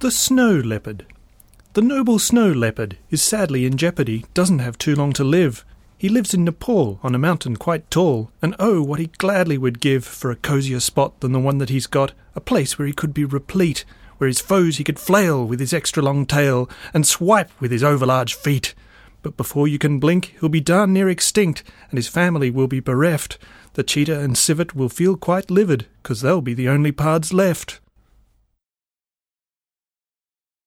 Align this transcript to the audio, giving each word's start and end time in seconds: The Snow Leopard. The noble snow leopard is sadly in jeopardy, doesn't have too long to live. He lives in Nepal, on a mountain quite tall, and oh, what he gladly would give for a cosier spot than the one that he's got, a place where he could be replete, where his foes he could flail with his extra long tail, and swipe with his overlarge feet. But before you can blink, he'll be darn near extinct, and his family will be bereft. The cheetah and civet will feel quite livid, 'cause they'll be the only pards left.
The 0.00 0.10
Snow 0.10 0.56
Leopard. 0.56 1.06
The 1.72 1.80
noble 1.80 2.18
snow 2.18 2.52
leopard 2.52 2.98
is 3.08 3.22
sadly 3.22 3.64
in 3.64 3.78
jeopardy, 3.78 4.26
doesn't 4.34 4.58
have 4.58 4.76
too 4.76 4.94
long 4.94 5.14
to 5.14 5.24
live. 5.24 5.64
He 5.96 6.10
lives 6.10 6.34
in 6.34 6.44
Nepal, 6.44 7.00
on 7.02 7.14
a 7.14 7.18
mountain 7.18 7.56
quite 7.56 7.90
tall, 7.90 8.30
and 8.42 8.54
oh, 8.58 8.82
what 8.82 8.98
he 8.98 9.06
gladly 9.06 9.56
would 9.56 9.80
give 9.80 10.04
for 10.04 10.30
a 10.30 10.36
cosier 10.36 10.80
spot 10.80 11.20
than 11.20 11.32
the 11.32 11.40
one 11.40 11.56
that 11.58 11.70
he's 11.70 11.86
got, 11.86 12.12
a 12.34 12.42
place 12.42 12.78
where 12.78 12.86
he 12.86 12.92
could 12.92 13.14
be 13.14 13.24
replete, 13.24 13.86
where 14.18 14.28
his 14.28 14.38
foes 14.38 14.76
he 14.76 14.84
could 14.84 14.98
flail 14.98 15.46
with 15.46 15.60
his 15.60 15.72
extra 15.72 16.02
long 16.02 16.26
tail, 16.26 16.68
and 16.92 17.06
swipe 17.06 17.50
with 17.58 17.70
his 17.70 17.82
overlarge 17.82 18.34
feet. 18.34 18.74
But 19.22 19.38
before 19.38 19.66
you 19.66 19.78
can 19.78 19.98
blink, 19.98 20.36
he'll 20.38 20.50
be 20.50 20.60
darn 20.60 20.92
near 20.92 21.08
extinct, 21.08 21.62
and 21.88 21.96
his 21.96 22.06
family 22.06 22.50
will 22.50 22.68
be 22.68 22.80
bereft. 22.80 23.38
The 23.72 23.82
cheetah 23.82 24.20
and 24.20 24.36
civet 24.36 24.76
will 24.76 24.90
feel 24.90 25.16
quite 25.16 25.50
livid, 25.50 25.86
'cause 26.02 26.20
they'll 26.20 26.42
be 26.42 26.52
the 26.52 26.68
only 26.68 26.92
pards 26.92 27.32
left. 27.32 27.80